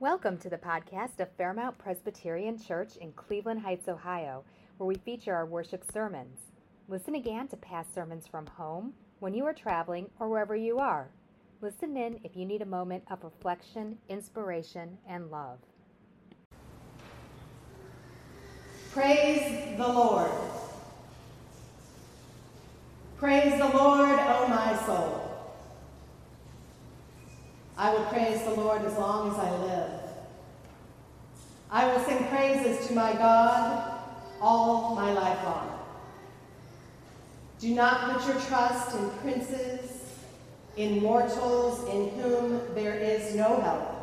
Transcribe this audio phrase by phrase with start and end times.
[0.00, 4.44] Welcome to the podcast of Fairmount Presbyterian Church in Cleveland Heights, Ohio,
[4.76, 6.38] where we feature our worship sermons.
[6.86, 11.08] Listen again to past sermons from home, when you are traveling, or wherever you are.
[11.60, 15.58] Listen in if you need a moment of reflection, inspiration, and love.
[18.92, 20.30] Praise the Lord.
[23.16, 25.27] Praise the Lord, O my soul.
[27.78, 29.90] I will praise the Lord as long as I live.
[31.70, 34.00] I will sing praises to my God
[34.40, 35.78] all my life long.
[37.60, 40.12] Do not put your trust in princes,
[40.76, 43.94] in mortals in whom there is no help.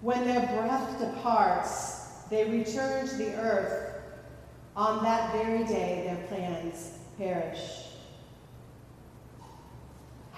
[0.00, 4.00] When their breath departs, they return to the earth.
[4.76, 7.87] On that very day, their plans perish.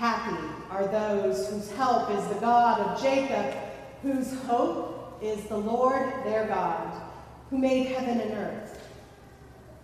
[0.01, 3.55] Happy are those whose help is the God of Jacob,
[4.01, 7.03] whose hope is the Lord their God,
[7.51, 8.83] who made heaven and earth,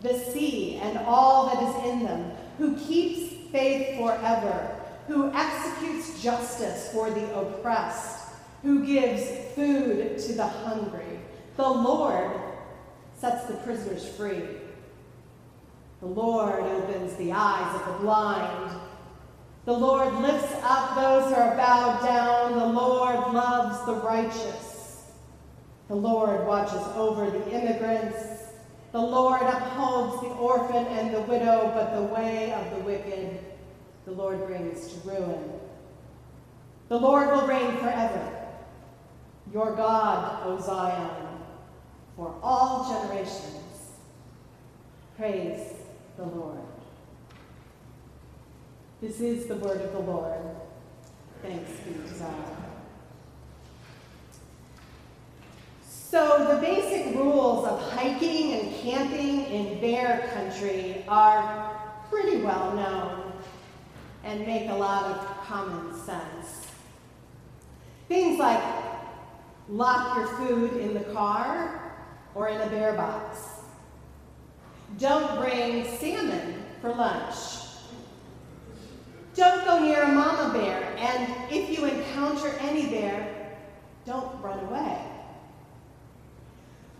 [0.01, 6.91] the sea and all that is in them, who keeps faith forever, who executes justice
[6.95, 8.31] for the oppressed,
[8.63, 11.21] who gives food to the hungry.
[11.59, 12.41] The Lord
[13.19, 14.45] sets the prisoners free.
[16.01, 18.81] The Lord opens the eyes of the blind.
[19.67, 22.57] The Lord lifts up those who are bowed down.
[22.57, 25.03] The Lord loves the righteous.
[25.89, 28.17] The Lord watches over the immigrants.
[28.93, 33.41] The Lord upholds the orphan and the widow, but the way of the wicked
[34.05, 35.51] the Lord brings to ruin.
[36.89, 38.47] The Lord will reign forever.
[39.53, 41.41] Your God, O Zion,
[42.15, 43.91] for all generations.
[45.17, 45.73] Praise
[46.17, 46.76] the Lord.
[49.03, 50.41] This is the word of the Lord.
[51.43, 52.57] Thanks be to God.
[55.87, 63.33] So, the basic rules of hiking and camping in bear country are pretty well known
[64.25, 66.67] and make a lot of common sense.
[68.09, 68.63] Things like
[69.69, 71.99] lock your food in the car
[72.35, 73.41] or in a bear box.
[74.99, 77.66] Don't bring salmon for lunch.
[79.37, 83.55] Don't go near a mama bear, and if you encounter any bear,
[84.07, 84.99] don't run away.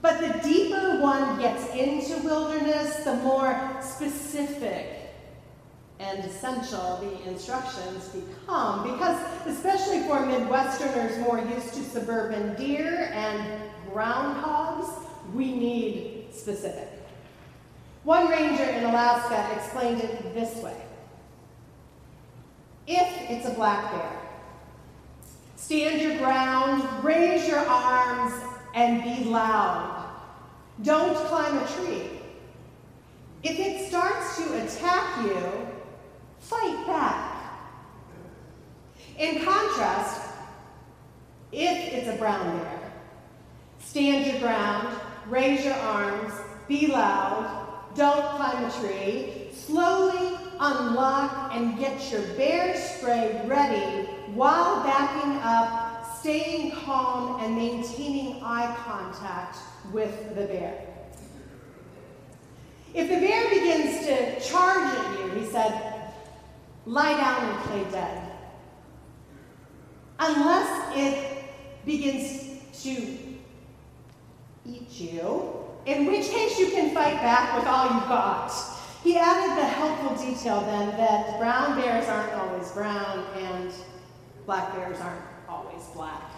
[0.03, 4.93] But the deeper one gets into wilderness, the more specific
[5.99, 13.63] and essential the instructions become, because especially for Midwesterners more used to suburban deer and
[13.91, 14.91] groundhogs,
[15.33, 16.89] we need specific.
[18.05, 20.86] One ranger in Alaska explained it this way.
[22.87, 24.13] If it's a black bear,
[25.57, 28.33] stand your ground, raise your arms,
[28.75, 30.09] and be loud.
[30.83, 32.11] Don't climb a tree.
[33.43, 35.69] If it starts to attack you,
[36.39, 37.33] fight back.
[39.19, 40.31] In contrast,
[41.51, 42.93] if it's a brown bear,
[43.81, 44.97] stand your ground,
[45.29, 46.35] raise your arms,
[46.69, 54.83] be loud, don't climb a tree, slowly unlock and get your bear spray ready while
[54.83, 59.59] backing up, staying calm, and maintaining eye contact
[59.93, 60.87] with the bear.
[62.95, 66.13] If the bear begins to charge at you, he said,
[66.87, 68.33] lie down and play dead.
[70.19, 71.45] Unless it
[71.85, 72.91] begins to
[74.65, 78.76] eat you, in which case you can fight back with all you've got.
[79.07, 83.73] He added the helpful detail then that brown bears aren't always brown and
[84.47, 86.29] black bears aren't always black.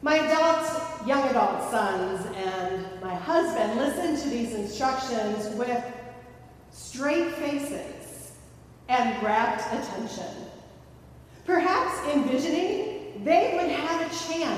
[0.00, 5.84] My adult, young adult sons and my husband listened to these instructions with
[6.70, 8.30] straight faces
[8.88, 10.36] and rapt attention.
[11.46, 14.53] Perhaps envisioning they would have a chance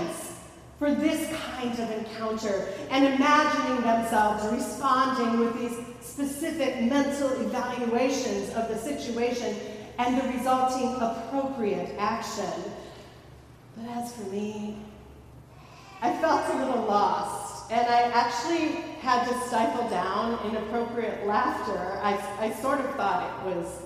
[0.86, 8.68] for this kind of encounter and imagining themselves responding with these specific mental evaluations of
[8.68, 9.56] the situation
[9.98, 12.52] and the resulting appropriate action.
[13.76, 14.78] But as for me,
[16.02, 18.68] I felt a little lost, and I actually
[19.00, 21.98] had to stifle down inappropriate laughter.
[22.00, 23.82] I, I sort of thought it was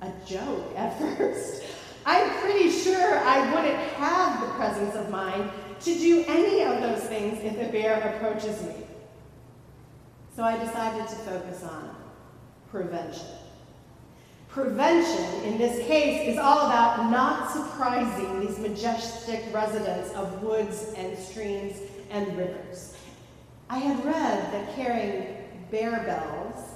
[0.00, 1.64] a joke at first.
[2.06, 5.50] I'm pretty sure I wouldn't have the presence of mind
[5.80, 8.74] to do any of those things if a bear approaches me.
[10.36, 11.94] So I decided to focus on
[12.70, 13.26] prevention.
[14.48, 21.18] Prevention, in this case, is all about not surprising these majestic residents of woods and
[21.18, 21.76] streams
[22.10, 22.96] and rivers.
[23.68, 25.36] I had read that carrying
[25.70, 26.74] bear bells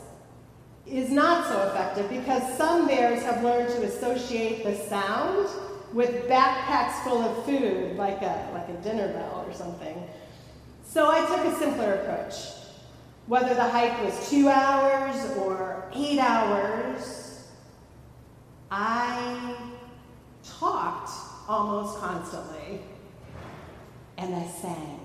[0.87, 5.49] is not so effective because some bears have learned to associate the sound
[5.93, 10.03] with backpacks full of food, like a, like a dinner bell or something.
[10.87, 12.35] So I took a simpler approach.
[13.27, 17.47] Whether the hike was two hours or eight hours,
[18.71, 19.55] I
[20.43, 21.11] talked
[21.49, 22.81] almost constantly
[24.17, 25.01] and I sang.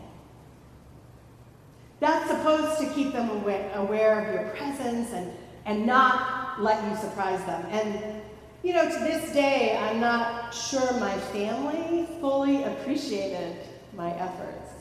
[1.99, 5.31] That's supposed to keep them aware, of your presence and,
[5.65, 7.65] and not let you surprise them.
[7.71, 8.22] And,
[8.63, 13.57] you know, to this day, I'm not sure my family fully appreciated
[13.93, 14.71] my efforts.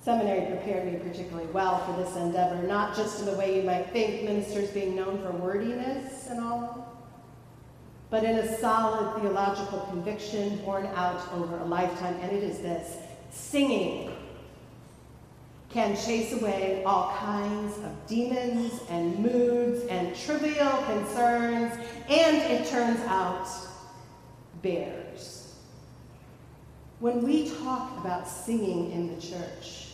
[0.00, 3.90] Seminary prepared me particularly well for this endeavor, not just in the way you might
[3.90, 6.96] think, ministers being known for wordiness and all,
[8.08, 12.98] but in a solid theological conviction borne out over a lifetime, and it is this
[13.32, 14.15] singing
[15.76, 21.70] can chase away all kinds of demons and moods and trivial concerns,
[22.08, 23.46] and it turns out,
[24.62, 25.54] bears.
[27.00, 29.88] When we talk about singing in the church,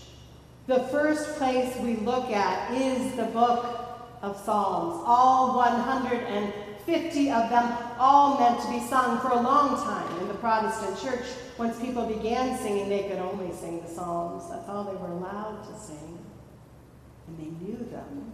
[0.69, 7.77] the first place we look at is the book of Psalms, all 150 of them,
[7.99, 11.27] all meant to be sung for a long time in the Protestant church
[11.59, 14.49] once people began singing, they could only sing the Psalms.
[14.51, 16.19] That's all they were allowed to sing.
[17.27, 18.33] And they knew them.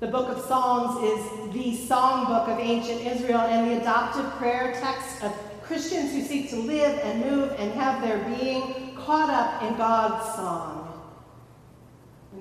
[0.00, 5.24] The book of Psalms is the songbook of ancient Israel and the adopted prayer text
[5.24, 5.32] of
[5.62, 10.36] Christians who seek to live and move and have their being caught up in God's
[10.36, 10.87] song.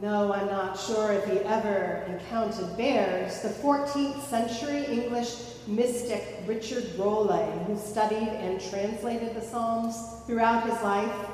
[0.02, 3.42] No, I'm not sure if he ever encountered bears.
[3.42, 5.36] The 14th century English
[5.66, 9.98] mystic Richard Rolle, who studied and translated the Psalms
[10.28, 11.28] throughout his life,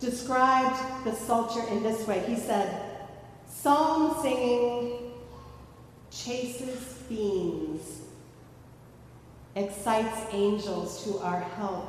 [0.00, 2.24] described the psalter in this way.
[2.26, 2.82] He said,
[3.48, 5.12] Psalm singing
[6.10, 8.00] chases fiends,
[9.54, 11.86] excites angels to our help,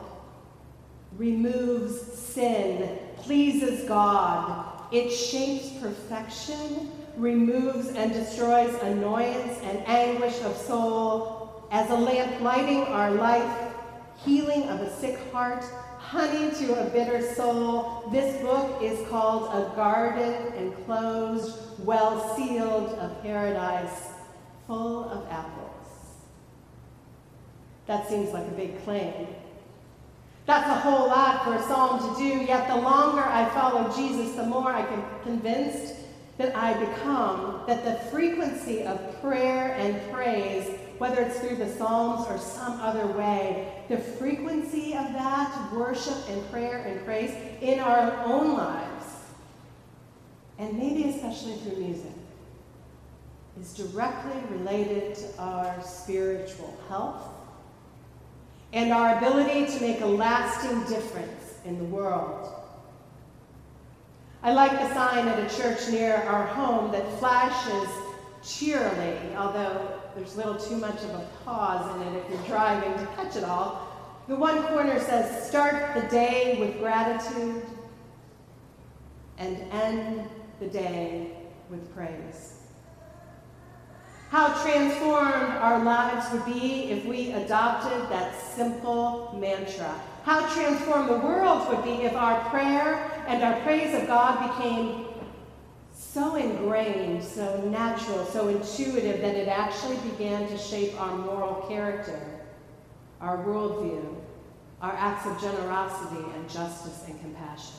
[1.18, 11.68] removes sin, pleases God, it shapes perfection, removes and destroys annoyance and anguish of soul,
[11.72, 13.74] as a lamp lighting our life,
[14.24, 15.63] healing of a sick heart,
[15.98, 18.07] honey to a bitter soul.
[18.12, 24.10] This book is called A Garden Enclosed, Well Sealed of Paradise,
[24.68, 25.69] full of apples.
[27.88, 29.28] That seems like a big claim.
[30.45, 34.36] That's a whole lot for a psalm to do, yet the longer I follow Jesus,
[34.36, 35.95] the more I am convinced
[36.38, 42.28] that I become, that the frequency of prayer and praise, whether it's through the Psalms
[42.28, 47.31] or some other way, the frequency of that worship and prayer and praise
[47.62, 49.06] in our own lives,
[50.60, 52.12] and maybe especially through music,
[53.62, 57.32] is directly related to our spiritual health
[58.74, 62.52] and our ability to make a lasting difference in the world.
[64.42, 67.88] I like the sign at a church near our home that flashes
[68.44, 73.06] cheerily, although there's little too much of a pause in it if you're driving to
[73.16, 73.88] catch it all.
[74.28, 77.64] The one corner says, Start the day with gratitude
[79.38, 80.28] and end
[80.59, 81.31] the day
[81.69, 82.63] with praise
[84.33, 89.94] how transformed our lives would be if we adopted that simple mantra.
[90.23, 95.06] How transformed the world would be if our prayer and our praise of God became
[95.94, 102.42] so ingrained, so natural, so intuitive that it actually began to shape our moral character,
[103.21, 104.16] our worldview,
[104.81, 107.75] our acts of generosity and justice and compassion.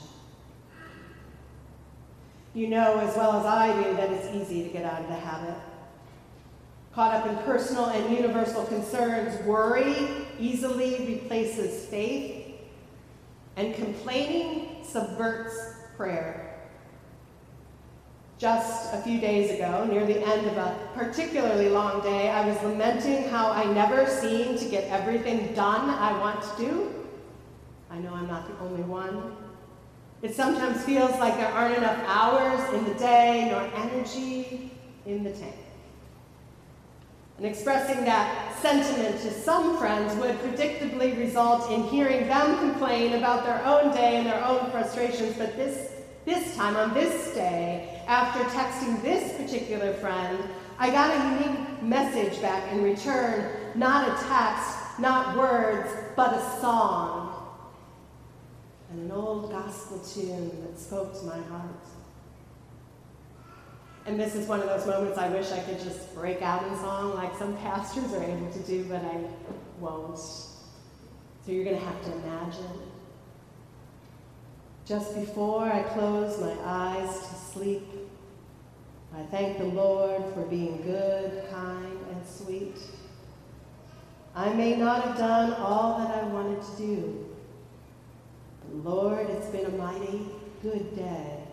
[2.54, 5.14] You know as well as I do that it's easy to get out of the
[5.14, 5.56] habit
[6.94, 10.08] Caught up in personal and universal concerns, worry
[10.38, 12.54] easily replaces faith,
[13.56, 15.54] and complaining subverts
[15.96, 16.60] prayer.
[18.38, 22.62] Just a few days ago, near the end of a particularly long day, I was
[22.62, 26.94] lamenting how I never seem to get everything done I want to do.
[27.90, 29.36] I know I'm not the only one.
[30.22, 34.70] It sometimes feels like there aren't enough hours in the day nor energy
[35.06, 35.63] in the tank.
[37.36, 43.44] And expressing that sentiment to some friends would predictably result in hearing them complain about
[43.44, 45.36] their own day and their own frustrations.
[45.36, 45.90] But this,
[46.24, 50.38] this time, on this day, after texting this particular friend,
[50.78, 56.60] I got a unique message back in return, not a text, not words, but a
[56.60, 57.32] song.
[58.90, 61.84] And an old gospel tune that spoke to my heart.
[64.06, 66.76] And this is one of those moments I wish I could just break out in
[66.76, 69.18] song like some pastors are able to do, but I
[69.80, 70.18] won't.
[70.18, 70.52] So
[71.46, 72.80] you're going to have to imagine.
[74.84, 77.88] Just before I close my eyes to sleep,
[79.16, 82.76] I thank the Lord for being good, kind, and sweet.
[84.34, 87.26] I may not have done all that I wanted to do,
[88.60, 90.26] but Lord, it's been a mighty
[90.62, 91.43] good day.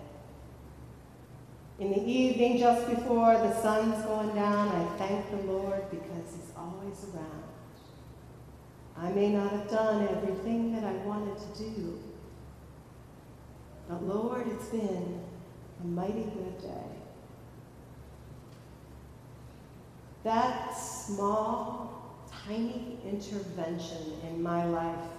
[1.81, 6.53] In the evening, just before the sun's going down, I thank the Lord because He's
[6.55, 7.43] always around.
[8.95, 11.99] I may not have done everything that I wanted to do,
[13.89, 15.21] but Lord, it's been
[15.83, 16.85] a mighty good day.
[20.23, 25.09] That small, tiny intervention in my life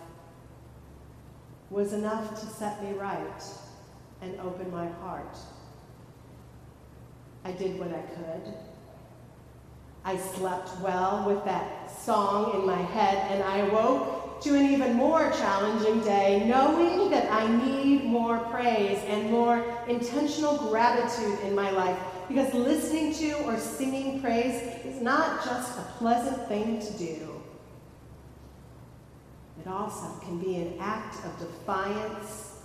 [1.70, 3.42] was enough to set me right
[4.20, 5.36] and open my heart
[7.44, 8.54] I did what I could.
[10.04, 14.94] I slept well with that song in my head, and I awoke to an even
[14.94, 21.70] more challenging day, knowing that I need more praise and more intentional gratitude in my
[21.70, 21.98] life.
[22.26, 27.42] Because listening to or singing praise is not just a pleasant thing to do,
[29.60, 32.56] it also can be an act of defiance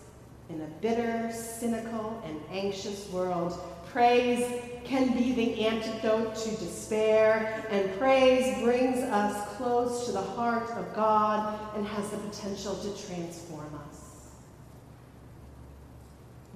[0.50, 3.60] in a bitter, cynical, and anxious world
[3.98, 10.70] Praise can be the antidote to despair, and praise brings us close to the heart
[10.78, 14.28] of God and has the potential to transform us.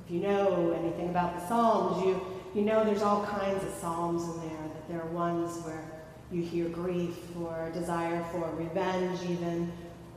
[0.06, 2.22] If you know anything about the Psalms, you,
[2.54, 5.84] you know there's all kinds of Psalms in there, that there are ones where
[6.32, 9.74] you hear grief or desire for revenge, even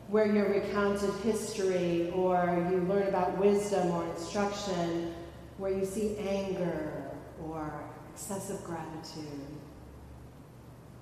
[0.09, 5.15] where you're recounted history or you learn about wisdom or instruction,
[5.57, 6.94] where you see anger
[7.43, 9.41] or excessive gratitude.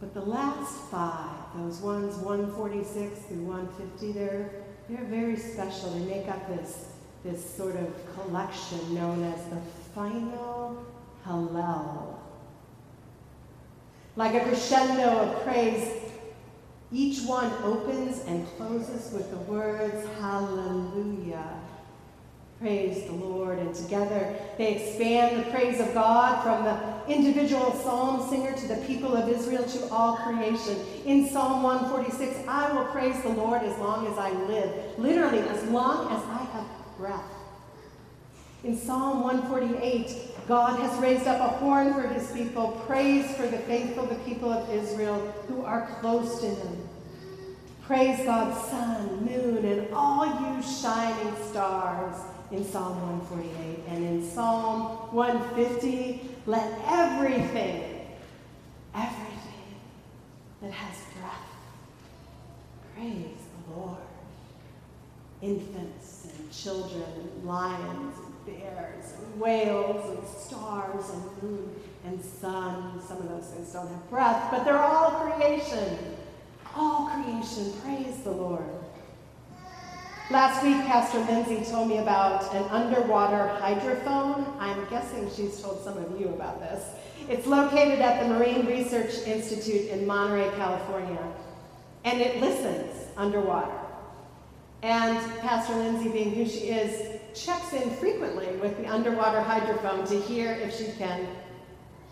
[0.01, 4.51] But the last five, those ones 146 through 150, they're,
[4.89, 5.91] they're very special.
[5.91, 6.89] They make up this,
[7.23, 9.61] this sort of collection known as the
[9.95, 10.85] final
[11.25, 12.17] Hallel.
[14.17, 15.89] Like a crescendo of praise,
[16.91, 21.62] each one opens and closes with the words Hallelujah
[22.63, 23.59] praise the Lord.
[23.59, 28.77] And together they expand the praise of God from the individual psalm singer to the
[28.87, 30.79] people of Israel to all creation.
[31.05, 34.99] In Psalm 146, I will praise the Lord as long as I live.
[34.99, 36.67] Literally, as long as I have
[36.97, 37.21] breath.
[38.63, 43.59] In Psalm 148, God has raised up a horn for his people, praise for the
[43.59, 46.89] faithful, the people of Israel who are close to him.
[47.83, 52.15] Praise God's sun, moon, and all you shining stars
[52.53, 53.79] in Psalm 148.
[53.89, 58.07] And in Psalm 150, let everything,
[58.95, 59.77] everything
[60.61, 61.53] that has breath
[62.95, 63.97] praise the Lord.
[65.41, 73.01] Infants and children, and lions and bears and whales and stars and moon and sun.
[73.07, 75.99] Some of those things don't have breath, but they're all creation.
[76.77, 78.65] All creation, praise the Lord.
[80.33, 84.51] Last week, Pastor Lindsay told me about an underwater hydrophone.
[84.59, 86.87] I'm guessing she's told some of you about this.
[87.29, 91.23] It's located at the Marine Research Institute in Monterey, California,
[92.07, 93.79] and it listens underwater.
[94.83, 100.19] And Pastor Lindsay, being who she is, checks in frequently with the underwater hydrophone to
[100.19, 101.29] hear if she can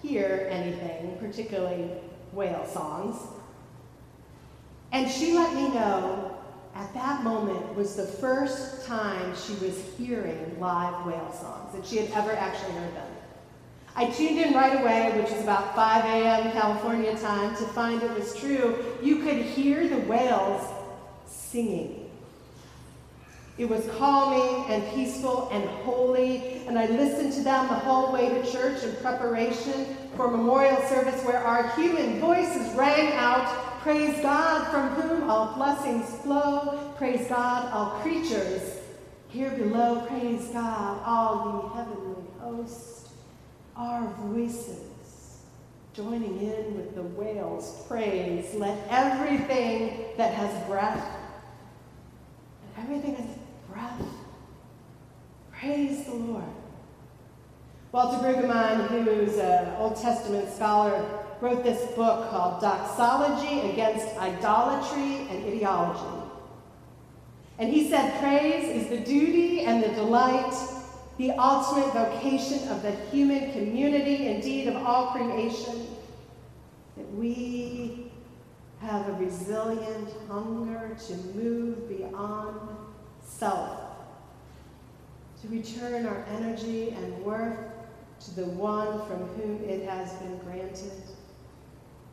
[0.02, 1.88] hear anything, particularly
[2.32, 3.16] whale songs.
[4.92, 6.36] And she let me know
[6.74, 11.98] at that moment was the first time she was hearing live whale songs, that she
[11.98, 13.08] had ever actually heard them.
[13.96, 16.52] I tuned in right away, which is about 5 a.m.
[16.52, 18.84] California time, to find it was true.
[19.02, 20.66] You could hear the whales
[21.26, 22.08] singing.
[23.58, 28.28] It was calming and peaceful and holy, and I listened to them the whole way
[28.28, 34.70] to church in preparation for memorial service where our human voices rang out Praise God
[34.70, 36.92] from whom all blessings flow.
[36.98, 38.78] Praise God, all creatures
[39.28, 40.02] here below.
[40.06, 43.08] Praise God, all ye heavenly hosts.
[43.76, 45.40] Our voices
[45.94, 48.54] joining in with the whales' praise.
[48.54, 51.02] Let everything that has breath,
[52.76, 53.38] let everything that has
[53.70, 54.02] breath,
[55.58, 56.44] praise the Lord.
[57.92, 65.46] Walter Brueggemann, who's an Old Testament scholar, wrote this book called Doxology Against Idolatry and
[65.46, 66.30] Ideology.
[67.58, 70.54] And he said, Praise is the duty and the delight,
[71.18, 75.86] the ultimate vocation of the human community, indeed of all creation,
[76.96, 78.10] that we
[78.80, 82.58] have a resilient hunger to move beyond
[83.22, 83.78] self,
[85.42, 87.58] to return our energy and worth
[88.20, 90.92] to the one from whom it has been granted,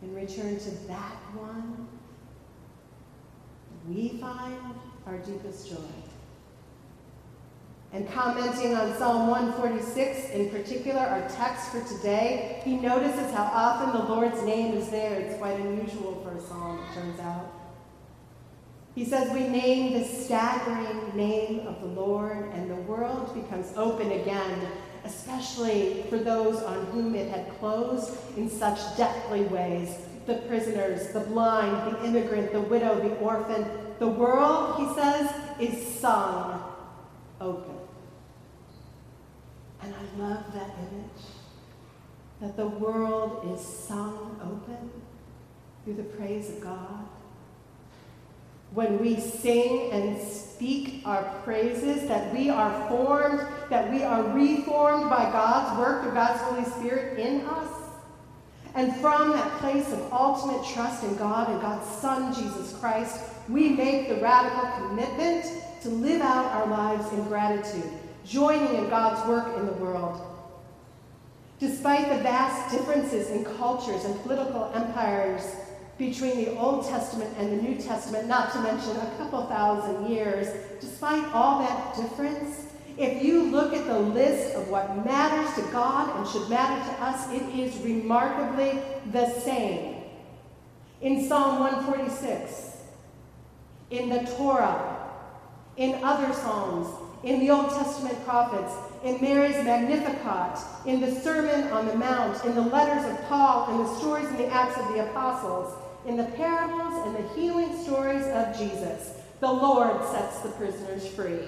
[0.02, 1.88] and return to that one,
[3.88, 4.76] we find
[5.06, 5.78] our deepest joy.
[7.94, 14.00] And commenting on Psalm 146 in particular, our text for today, he notices how often
[14.00, 15.20] the Lord's name is there.
[15.22, 17.54] It's quite unusual for a psalm, it turns out.
[18.94, 24.12] He says, We name the staggering name of the Lord, and the world becomes open
[24.12, 24.60] again,
[25.06, 29.96] especially for those on whom it had closed in such deathly ways
[30.28, 33.66] the prisoners, the blind, the immigrant, the widow, the orphan.
[33.98, 36.62] The world, he says, is sung
[37.42, 37.78] open.
[39.82, 41.24] And I love that image
[42.42, 44.92] that the world is sung open
[45.84, 47.08] through the praise of God.
[48.74, 55.10] When we sing and speak our praises, that we are formed, that we are reformed
[55.10, 57.70] by God's work through God's Holy Spirit in us.
[58.76, 63.70] And from that place of ultimate trust in God and God's Son, Jesus Christ, we
[63.70, 65.46] make the radical commitment
[65.82, 67.90] to live out our lives in gratitude
[68.28, 70.22] joining in God's work in the world.
[71.60, 75.44] Despite the vast differences in cultures and political empires
[75.98, 80.48] between the Old Testament and the New Testament, not to mention a couple thousand years,
[80.80, 86.16] despite all that difference, if you look at the list of what matters to God
[86.18, 88.80] and should matter to us, it is remarkably
[89.12, 90.04] the same.
[91.02, 92.78] In Psalm 146,
[93.92, 95.12] in the Torah,
[95.78, 96.88] in other Psalms,
[97.24, 102.56] in the Old Testament prophets, in Mary's Magnificat, in the Sermon on the Mount, in
[102.56, 105.74] the letters of Paul, in the stories in the Acts of the Apostles,
[106.08, 109.14] in the parables and the healing stories of Jesus.
[109.40, 111.40] The Lord sets the prisoners free.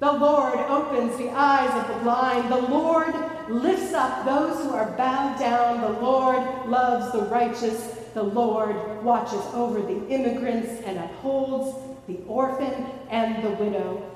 [0.00, 2.52] The Lord opens the eyes of the blind.
[2.52, 3.14] The Lord
[3.48, 5.80] lifts up those who are bowed down.
[5.80, 7.80] The Lord loves the righteous.
[8.12, 14.10] The Lord watches over the immigrants and upholds the orphan and the widow.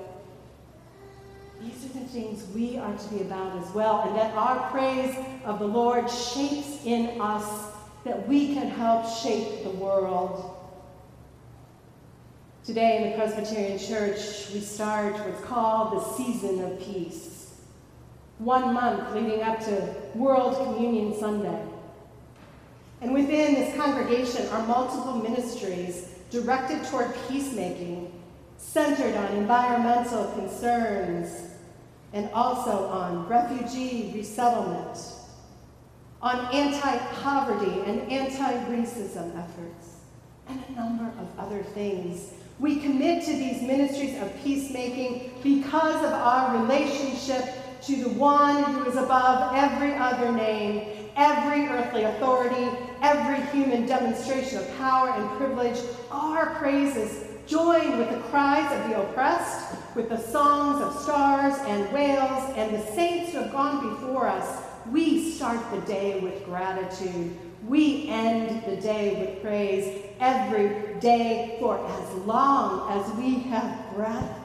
[1.60, 5.16] These are the things we are to be about as well, and that our praise
[5.44, 7.67] of the Lord shapes in us
[8.08, 10.56] that we can help shape the world.
[12.64, 17.54] Today in the Presbyterian Church, we start what's called the Season of Peace.
[18.38, 21.62] One month leading up to World Communion Sunday.
[23.02, 28.10] And within this congregation are multiple ministries directed toward peacemaking,
[28.56, 31.50] centered on environmental concerns,
[32.14, 34.98] and also on refugee resettlement,
[36.20, 39.96] on anti poverty and anti racism efforts,
[40.48, 42.32] and a number of other things.
[42.58, 47.44] We commit to these ministries of peacemaking because of our relationship
[47.82, 52.68] to the one who is above every other name, every earthly authority,
[53.00, 55.78] every human demonstration of power and privilege.
[56.10, 61.92] Our praises join with the cries of the oppressed, with the songs of stars and
[61.92, 64.67] whales, and the saints who have gone before us.
[64.90, 67.36] We start the day with gratitude.
[67.66, 74.38] We end the day with praise every day for as long as we have breath.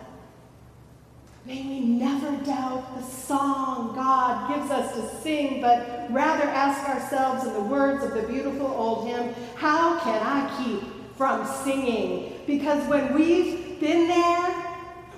[1.45, 7.45] May we never doubt the song God gives us to sing, but rather ask ourselves
[7.45, 10.81] in the words of the beautiful old hymn, how can I keep
[11.17, 12.39] from singing?
[12.47, 14.51] Because when we've been there,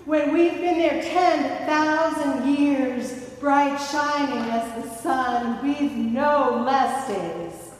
[0.05, 7.71] when we've been there 10,000 years, bright shining as the sun, we've no less days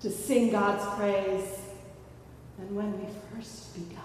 [0.00, 1.60] to sing God's praise
[2.58, 4.02] than when we first begun.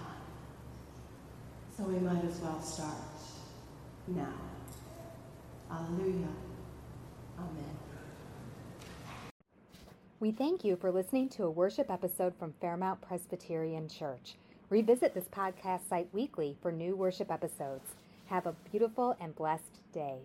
[1.76, 2.94] So we might as well start
[4.08, 4.34] now.
[5.70, 6.28] Alleluia.
[7.38, 7.76] Amen.
[10.20, 14.36] We thank you for listening to a worship episode from Fairmount Presbyterian Church.
[14.70, 17.94] Revisit this podcast site weekly for new worship episodes.
[18.26, 20.18] Have a beautiful and blessed day.